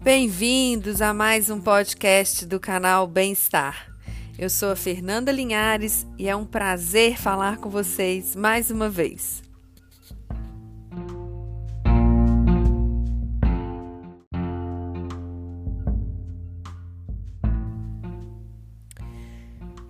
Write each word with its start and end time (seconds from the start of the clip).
Bem-vindos 0.00 1.02
a 1.02 1.12
mais 1.12 1.50
um 1.50 1.60
podcast 1.60 2.46
do 2.46 2.60
canal 2.60 3.04
Bem-Estar. 3.06 3.92
Eu 4.38 4.48
sou 4.48 4.70
a 4.70 4.76
Fernanda 4.76 5.32
Linhares 5.32 6.06
e 6.16 6.28
é 6.28 6.36
um 6.36 6.46
prazer 6.46 7.18
falar 7.18 7.58
com 7.58 7.68
vocês 7.68 8.36
mais 8.36 8.70
uma 8.70 8.88
vez. 8.88 9.42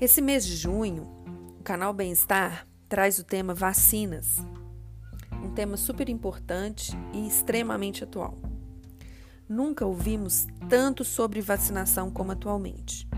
Esse 0.00 0.22
mês 0.22 0.46
de 0.46 0.56
junho, 0.56 1.02
o 1.60 1.62
canal 1.62 1.92
Bem-Estar 1.92 2.66
traz 2.88 3.18
o 3.18 3.24
tema 3.24 3.52
vacinas, 3.52 4.38
um 5.44 5.50
tema 5.50 5.76
super 5.76 6.08
importante 6.08 6.92
e 7.12 7.28
extremamente 7.28 8.02
atual. 8.02 8.47
Nunca 9.48 9.86
ouvimos 9.86 10.46
tanto 10.68 11.02
sobre 11.04 11.40
vacinação 11.40 12.10
como 12.10 12.32
atualmente. 12.32 13.08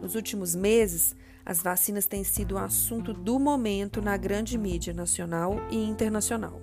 Nos 0.00 0.16
últimos 0.16 0.56
meses, 0.56 1.14
as 1.46 1.62
vacinas 1.62 2.06
têm 2.06 2.24
sido 2.24 2.56
o 2.56 2.58
assunto 2.58 3.12
do 3.12 3.38
momento 3.38 4.02
na 4.02 4.16
grande 4.16 4.58
mídia 4.58 4.92
nacional 4.92 5.54
e 5.70 5.76
internacional. 5.76 6.60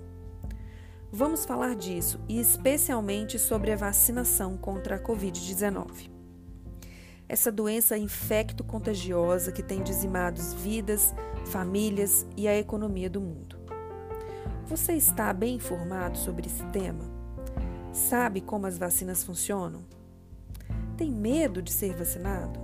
Vamos 1.10 1.46
falar 1.46 1.74
disso 1.74 2.20
e 2.28 2.38
especialmente 2.38 3.38
sobre 3.38 3.72
a 3.72 3.76
vacinação 3.76 4.58
contra 4.58 4.96
a 4.96 5.02
Covid-19. 5.02 6.10
Essa 7.26 7.50
doença 7.50 7.96
infecto-contagiosa 7.96 9.50
que 9.50 9.62
tem 9.62 9.82
dizimado 9.82 10.42
vidas, 10.58 11.14
famílias 11.46 12.26
e 12.36 12.46
a 12.46 12.58
economia 12.58 13.08
do 13.08 13.20
mundo. 13.20 13.58
Você 14.66 14.92
está 14.92 15.32
bem 15.32 15.54
informado 15.54 16.18
sobre 16.18 16.46
esse 16.46 16.64
tema? 16.66 17.19
Sabe 17.92 18.40
como 18.40 18.66
as 18.66 18.78
vacinas 18.78 19.24
funcionam? 19.24 19.84
Tem 20.96 21.10
medo 21.10 21.60
de 21.60 21.72
ser 21.72 21.94
vacinado? 21.96 22.60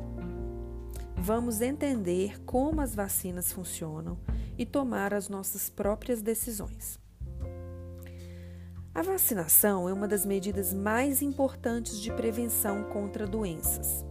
Vamos 1.16 1.60
entender 1.60 2.40
como 2.44 2.80
as 2.80 2.94
vacinas 2.94 3.52
funcionam 3.52 4.18
e 4.56 4.64
tomar 4.64 5.12
as 5.12 5.28
nossas 5.28 5.68
próprias 5.68 6.22
decisões. 6.22 7.00
A 8.94 9.02
vacinação 9.02 9.88
é 9.88 9.92
uma 9.92 10.06
das 10.06 10.24
medidas 10.24 10.72
mais 10.72 11.20
importantes 11.20 12.00
de 12.00 12.12
prevenção 12.12 12.84
contra 12.84 13.26
doenças. 13.26 14.04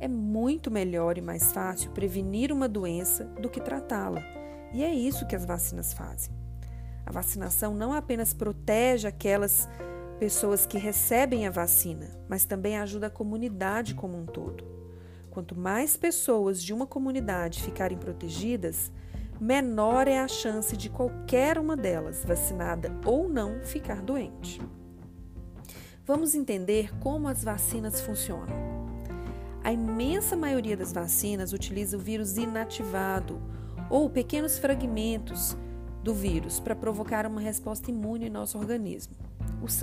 É 0.00 0.08
muito 0.08 0.70
melhor 0.70 1.16
e 1.16 1.22
mais 1.22 1.52
fácil 1.52 1.92
prevenir 1.92 2.50
uma 2.50 2.68
doença 2.68 3.24
do 3.40 3.48
que 3.48 3.60
tratá-la, 3.60 4.22
e 4.72 4.82
é 4.82 4.92
isso 4.92 5.26
que 5.26 5.36
as 5.36 5.44
vacinas 5.44 5.92
fazem. 5.92 6.34
A 7.06 7.12
vacinação 7.12 7.72
não 7.72 7.92
apenas 7.92 8.34
protege 8.34 9.06
aquelas 9.06 9.68
pessoas 10.20 10.66
que 10.66 10.76
recebem 10.76 11.46
a 11.46 11.50
vacina, 11.50 12.10
mas 12.28 12.44
também 12.44 12.76
ajuda 12.76 13.06
a 13.06 13.10
comunidade 13.10 13.94
como 13.94 14.18
um 14.18 14.26
todo. 14.26 14.62
Quanto 15.30 15.58
mais 15.58 15.96
pessoas 15.96 16.62
de 16.62 16.74
uma 16.74 16.86
comunidade 16.86 17.62
ficarem 17.62 17.96
protegidas, 17.96 18.92
menor 19.40 20.06
é 20.06 20.18
a 20.18 20.28
chance 20.28 20.76
de 20.76 20.90
qualquer 20.90 21.56
uma 21.56 21.74
delas, 21.74 22.22
vacinada 22.22 22.94
ou 23.06 23.30
não, 23.30 23.64
ficar 23.64 24.02
doente. 24.02 24.60
Vamos 26.04 26.34
entender 26.34 26.94
como 26.98 27.26
as 27.26 27.42
vacinas 27.42 28.02
funcionam. 28.02 28.54
A 29.64 29.72
imensa 29.72 30.36
maioria 30.36 30.76
das 30.76 30.92
vacinas 30.92 31.54
utiliza 31.54 31.96
o 31.96 32.00
vírus 32.00 32.36
inativado 32.36 33.40
ou 33.88 34.10
pequenos 34.10 34.58
fragmentos 34.58 35.56
do 36.04 36.12
vírus 36.12 36.60
para 36.60 36.76
provocar 36.76 37.24
uma 37.24 37.40
resposta 37.40 37.90
imune 37.90 38.26
em 38.26 38.30
nosso 38.30 38.58
organismo. 38.58 39.29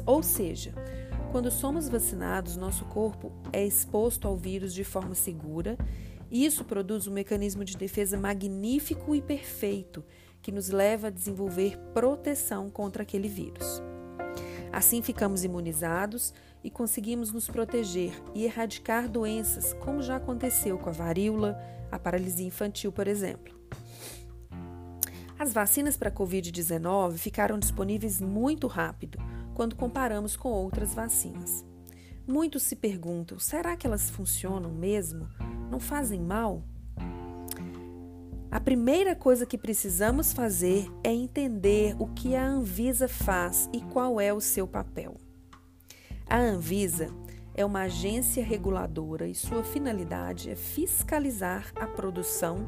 Ou 0.06 0.24
seja, 0.24 0.74
quando 1.32 1.52
somos 1.52 1.90
vacinados, 1.90 2.56
nosso 2.56 2.86
corpo 2.86 3.32
é 3.52 3.66
exposto 3.66 4.28
ao 4.28 4.38
vírus 4.38 4.74
de 4.74 4.84
forma 4.84 5.14
segura 5.14 5.78
e 6.32 6.46
isso 6.46 6.64
produz 6.64 7.08
um 7.08 7.14
mecanismo 7.14 7.64
de 7.64 7.78
defesa 7.78 8.18
magnífico 8.18 9.16
e 9.16 9.22
perfeito 9.22 10.04
que 10.42 10.52
nos 10.52 10.70
leva 10.70 11.08
a 11.08 11.12
desenvolver 11.12 11.78
proteção 11.94 12.70
contra 12.70 13.04
aquele 13.04 13.28
vírus. 13.28 13.82
Assim 14.72 15.02
ficamos 15.02 15.44
imunizados 15.44 16.34
e 16.64 16.70
conseguimos 16.70 17.32
nos 17.32 17.48
proteger 17.48 18.14
e 18.36 18.44
erradicar 18.44 19.10
doenças, 19.10 19.74
como 19.74 20.02
já 20.02 20.18
aconteceu 20.18 20.78
com 20.78 20.90
a 20.90 20.94
varíola, 20.94 21.58
a 21.92 21.98
paralisia 21.98 22.46
infantil, 22.46 22.92
por 22.92 23.08
exemplo. 23.08 23.56
As 25.40 25.54
vacinas 25.54 25.96
para 25.96 26.10
a 26.10 26.12
Covid-19 26.12 27.14
ficaram 27.14 27.60
disponíveis 27.60 28.20
muito 28.20 28.68
rápido 28.68 29.20
quando 29.58 29.76
comparamos 29.76 30.36
com 30.36 30.50
outras 30.50 30.94
vacinas. 30.94 31.66
Muitos 32.28 32.62
se 32.62 32.76
perguntam: 32.76 33.40
será 33.40 33.76
que 33.76 33.88
elas 33.88 34.08
funcionam 34.08 34.72
mesmo? 34.72 35.28
Não 35.72 35.80
fazem 35.80 36.22
mal? 36.22 36.62
A 38.52 38.60
primeira 38.60 39.16
coisa 39.16 39.48
que 39.48 39.58
precisamos 39.58 40.32
fazer 40.32 40.88
é 41.04 41.12
entender 41.12 41.96
o 41.98 42.06
que 42.06 42.36
a 42.36 42.46
Anvisa 42.46 43.08
faz 43.08 43.68
e 43.74 43.82
qual 43.82 44.22
é 44.22 44.32
o 44.32 44.40
seu 44.40 44.68
papel. 44.68 45.18
A 46.30 46.38
Anvisa 46.38 47.10
é 47.56 47.66
uma 47.66 47.82
agência 47.82 48.44
reguladora 48.44 49.28
e 49.28 49.34
sua 49.34 49.64
finalidade 49.64 50.52
é 50.52 50.56
fiscalizar 50.56 51.72
a 51.76 51.88
produção 51.88 52.68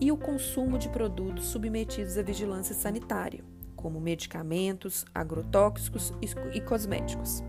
e 0.00 0.12
o 0.12 0.16
consumo 0.16 0.78
de 0.78 0.88
produtos 0.88 1.46
submetidos 1.46 2.16
à 2.16 2.22
vigilância 2.22 2.74
sanitária 2.74 3.42
como 3.84 4.00
medicamentos, 4.00 5.04
agrotóxicos 5.14 6.10
e 6.54 6.60
cosméticos. 6.62 7.44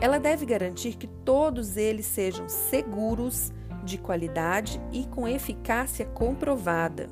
Ela 0.00 0.20
deve 0.20 0.46
garantir 0.46 0.94
que 0.94 1.08
todos 1.08 1.76
eles 1.76 2.06
sejam 2.06 2.48
seguros, 2.48 3.52
de 3.84 3.98
qualidade 3.98 4.80
e 4.92 5.04
com 5.06 5.26
eficácia 5.26 6.06
comprovada. 6.06 7.08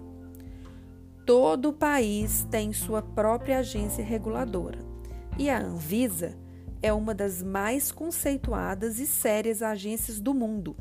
Todo 1.26 1.70
o 1.70 1.72
país 1.72 2.46
tem 2.48 2.72
sua 2.72 3.02
própria 3.02 3.58
agência 3.58 4.04
reguladora 4.04 4.78
e 5.36 5.50
a 5.50 5.60
Anvisa 5.60 6.38
é 6.80 6.92
uma 6.92 7.12
das 7.12 7.42
mais 7.42 7.90
conceituadas 7.90 9.00
e 9.00 9.06
sérias 9.06 9.62
agências 9.62 10.20
do 10.20 10.32
mundo. 10.32 10.76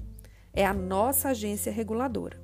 É 0.54 0.64
a 0.64 0.76
nossa 0.76 1.30
agência 1.30 1.72
reguladora. 1.72 2.41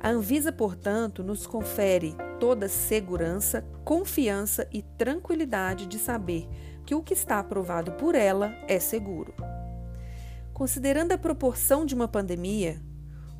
A 0.00 0.10
Anvisa, 0.10 0.52
portanto, 0.52 1.24
nos 1.24 1.44
confere 1.44 2.14
toda 2.38 2.68
segurança, 2.68 3.64
confiança 3.84 4.68
e 4.72 4.80
tranquilidade 4.80 5.86
de 5.86 5.98
saber 5.98 6.48
que 6.86 6.94
o 6.94 7.02
que 7.02 7.12
está 7.12 7.40
aprovado 7.40 7.92
por 7.92 8.14
ela 8.14 8.54
é 8.68 8.78
seguro. 8.78 9.34
Considerando 10.54 11.12
a 11.12 11.18
proporção 11.18 11.84
de 11.84 11.96
uma 11.96 12.06
pandemia, 12.06 12.80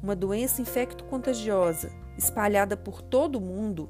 uma 0.02 0.16
doença 0.16 0.60
infecto-contagiosa 0.60 1.92
espalhada 2.16 2.76
por 2.76 3.02
todo 3.02 3.36
o 3.36 3.40
mundo, 3.40 3.88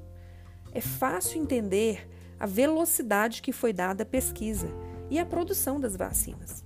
é 0.73 0.81
fácil 0.81 1.41
entender 1.41 2.07
a 2.39 2.47
velocidade 2.47 3.41
que 3.41 3.53
foi 3.53 3.73
dada 3.73 4.03
à 4.03 4.07
pesquisa 4.07 4.69
e 5.11 5.19
à 5.19 5.25
produção 5.25 5.81
das 5.81 5.97
vacinas. 5.97 6.63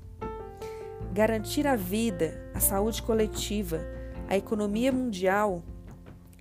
Garantir 1.13 1.67
a 1.67 1.77
vida, 1.77 2.51
a 2.53 2.59
saúde 2.59 3.03
coletiva, 3.03 3.81
a 4.29 4.37
economia 4.37 4.91
mundial 4.91 5.63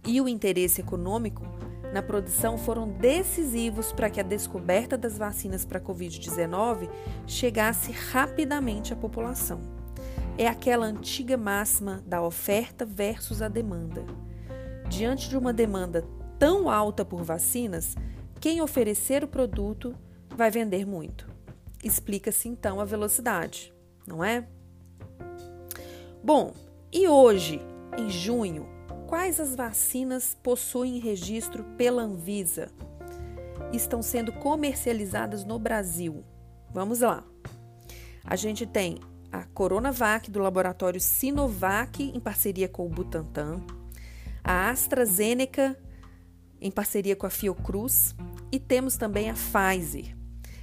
e 0.06 0.20
o 0.20 0.28
interesse 0.28 0.82
econômico 0.82 1.44
na 1.94 2.02
produção 2.02 2.58
foram 2.58 2.88
decisivos 2.88 3.92
para 3.92 4.10
que 4.10 4.20
a 4.20 4.24
descoberta 4.24 4.98
das 4.98 5.18
vacinas 5.18 5.66
para 5.66 5.78
a 5.78 5.82
Covid-19 5.82 6.90
chegasse 7.28 7.92
rapidamente 7.92 8.94
à 8.94 8.96
população. 8.96 9.60
É 10.38 10.48
aquela 10.48 10.86
antiga 10.86 11.36
máxima 11.38 12.02
da 12.06 12.22
oferta 12.22 12.86
versus 12.86 13.42
a 13.42 13.48
demanda. 13.48 14.06
Diante 14.90 15.30
de 15.30 15.38
uma 15.38 15.52
demanda 15.52 16.06
tão 16.40 16.70
alta 16.70 17.04
por 17.04 17.24
vacinas, 17.24 17.96
quem 18.40 18.62
oferecer 18.62 19.24
o 19.24 19.28
produto 19.28 19.94
vai 20.36 20.50
vender 20.50 20.86
muito. 20.86 21.30
Explica-se 21.84 22.48
então 22.48 22.80
a 22.80 22.86
velocidade, 22.86 23.74
não 24.08 24.24
é? 24.24 24.48
Bom, 26.24 26.54
e 26.92 27.08
hoje, 27.08 27.62
em 27.98 28.10
junho, 28.10 28.68
quais 29.12 29.42
as 29.42 29.54
vacinas 29.54 30.38
possuem 30.42 30.98
registro 30.98 31.66
pela 31.76 32.02
Anvisa 32.02 32.72
estão 33.74 34.02
sendo 34.02 34.32
comercializadas 34.32 35.44
no 35.44 35.60
Brasil? 35.60 36.24
Vamos 36.74 37.02
lá. 37.02 37.22
A 38.24 38.38
gente 38.38 38.66
tem 38.66 39.00
a 39.30 39.44
Coronavac 39.44 40.32
do 40.32 40.40
laboratório 40.40 41.02
Sinovac 41.02 42.02
em 42.02 42.22
parceria 42.22 42.70
com 42.70 42.86
o 42.86 42.90
Butantan, 42.90 43.60
a 44.42 44.70
AstraZeneca 44.70 45.78
em 46.62 46.72
parceria 46.72 47.16
com 47.18 47.28
a 47.28 47.30
Fiocruz 47.30 48.16
e 48.50 48.62
temos 48.62 48.96
também 48.96 49.30
a 49.30 49.34
Pfizer. 49.34 50.16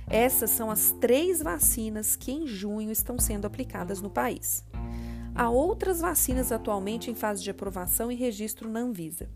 Essas 0.08 0.48
são 0.48 0.70
as 0.70 0.90
três 0.92 1.42
vacinas 1.42 2.16
que 2.16 2.32
em 2.32 2.46
junho 2.46 2.90
estão 2.90 3.18
sendo 3.18 3.46
aplicadas 3.46 4.00
no 4.00 4.08
país. 4.08 4.64
Há 5.38 5.48
outras 5.48 6.00
vacinas 6.00 6.50
atualmente 6.50 7.12
em 7.12 7.14
fase 7.14 7.44
de 7.44 7.50
aprovação 7.52 8.10
e 8.10 8.16
registro 8.16 8.68
na 8.68 8.80
Anvisa. 8.80 9.30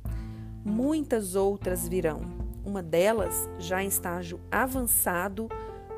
Muitas 0.65 1.37
outras 1.37 1.87
virão. 1.87 2.23
Uma 2.65 2.83
delas 2.83 3.49
já 3.57 3.85
em 3.85 3.87
estágio 3.87 4.41
avançado 4.51 5.49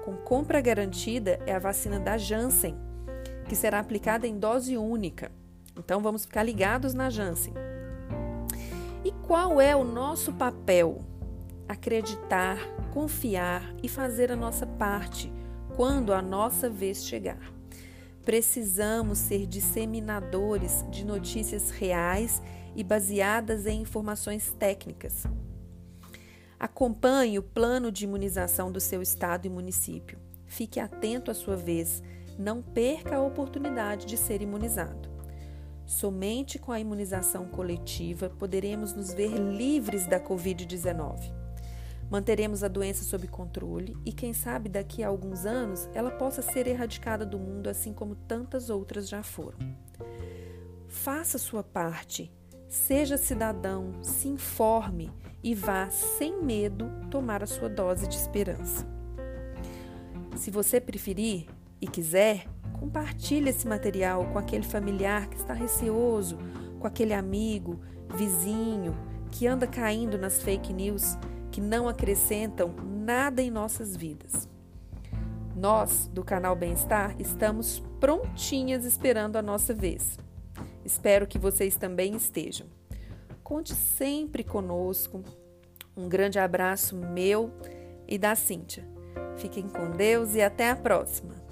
com 0.05 0.15
compra 0.15 0.61
garantida 0.61 1.41
é 1.47 1.55
a 1.55 1.59
vacina 1.59 1.99
da 1.99 2.19
Janssen, 2.19 2.77
que 3.49 3.57
será 3.57 3.79
aplicada 3.79 4.27
em 4.27 4.39
dose 4.39 4.77
única. 4.77 5.33
Então 5.75 6.03
vamos 6.03 6.27
ficar 6.27 6.43
ligados 6.43 6.93
na 6.93 7.09
Janssen. 7.09 7.55
E 9.03 9.11
qual 9.27 9.59
é 9.59 9.75
o 9.75 9.85
nosso 9.85 10.35
papel? 10.35 11.03
Acreditar, 11.67 12.59
confiar 12.93 13.75
e 13.83 13.89
fazer 13.89 14.31
a 14.31 14.37
nossa 14.37 14.67
parte 14.67 15.33
quando 15.75 16.13
a 16.13 16.21
nossa 16.21 16.69
vez 16.69 17.07
chegar. 17.07 17.54
Precisamos 18.25 19.19
ser 19.19 19.47
disseminadores 19.47 20.85
de 20.91 21.05
notícias 21.05 21.71
reais 21.71 22.41
e 22.75 22.83
baseadas 22.83 23.67
em 23.67 23.83
informações 23.83 24.55
técnicas. 24.59 25.25
Acompanhe 26.59 27.39
o 27.39 27.43
plano 27.43 27.93
de 27.93 28.05
imunização 28.05 28.73
do 28.73 28.81
seu 28.81 29.03
estado 29.03 29.47
e 29.47 29.51
município. 29.51 30.19
Fique 30.47 30.81
atento 30.81 31.31
à 31.31 31.35
sua 31.35 31.57
vez. 31.57 32.03
Não 32.39 32.63
perca 32.63 33.17
a 33.17 33.23
oportunidade 33.23 34.07
de 34.07 34.17
ser 34.17 34.41
imunizado. 34.41 35.11
Somente 35.85 36.59
com 36.59 36.73
a 36.73 36.81
imunização 36.81 37.47
coletiva 37.47 38.31
poderemos 38.31 38.95
nos 38.95 39.13
ver 39.13 39.37
livres 39.37 40.07
da 40.07 40.19
Covid-19. 40.19 41.44
Manteremos 42.15 42.63
a 42.63 42.69
doença 42.69 43.03
sob 43.03 43.27
controle 43.27 43.97
e, 44.07 44.13
quem 44.13 44.33
sabe, 44.33 44.69
daqui 44.69 45.03
a 45.03 45.09
alguns 45.09 45.45
anos 45.45 45.89
ela 45.93 46.13
possa 46.13 46.43
ser 46.43 46.69
erradicada 46.69 47.27
do 47.27 47.41
mundo, 47.41 47.67
assim 47.69 47.93
como 47.93 48.15
tantas 48.15 48.71
outras 48.71 49.09
já 49.09 49.21
foram. 49.21 49.59
Faça 50.87 51.39
sua 51.39 51.65
parte, 51.65 52.33
seja 52.69 53.17
cidadão, 53.19 53.95
se 54.01 54.29
informe 54.29 55.11
e 55.43 55.57
vá 55.57 55.91
sem 55.91 56.41
medo 56.41 56.89
tomar 57.11 57.43
a 57.43 57.49
sua 57.49 57.69
dose 57.69 58.07
de 58.07 58.15
esperança. 58.15 58.87
Se 60.37 60.53
você 60.53 60.81
preferir 60.81 61.49
e 61.81 61.89
quiser, 61.89 62.47
compartilhe 62.79 63.51
esse 63.51 63.67
material 63.67 64.27
com 64.27 64.39
aquele 64.39 64.63
familiar 64.63 65.27
que 65.27 65.37
está 65.37 65.53
receoso, 65.53 66.39
com 66.79 66.87
aquele 66.87 67.13
amigo, 67.13 67.81
vizinho 68.15 68.97
que 69.33 69.49
anda 69.49 69.67
caindo 69.67 70.17
nas 70.17 70.41
fake 70.41 70.73
news 70.73 71.19
que 71.55 71.61
não 71.61 71.89
acrescentam 71.89 72.75
nada 72.83 73.41
em 73.41 73.49
nossas 73.49 73.97
vidas. 73.97 74.49
Nós, 75.55 76.11
do 76.13 76.25
canal 76.25 76.57
Bem-Estar, 76.57 77.15
estamos 77.21 77.81
prontinhas 78.01 78.85
esperando 78.85 79.37
a 79.37 79.43
nossa 79.43 79.73
vez. 79.73 80.19
Espero 80.85 81.29
que 81.29 81.39
vocês 81.39 81.77
também 81.77 82.17
estejam. 82.17 82.67
Conte 83.45 83.73
sempre 83.73 84.43
conosco. 84.43 85.23
Um 85.97 86.09
grande 86.09 86.41
abraço 86.41 86.97
meu 86.97 87.53
e 88.09 88.19
da 88.19 88.35
Cíntia. 88.35 88.85
Fiquem 89.37 89.69
com 89.69 89.93
Deus 89.93 90.35
e 90.35 90.43
até 90.43 90.69
a 90.71 90.75
próxima. 90.75 91.44